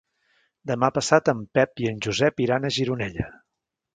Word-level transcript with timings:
Demà 0.71 0.87
passat 0.95 1.29
en 1.33 1.43
Pep 1.59 1.83
i 1.85 1.89
en 1.91 2.01
Josep 2.07 2.43
iran 2.47 2.65
a 2.71 2.75
Gironella. 2.81 3.29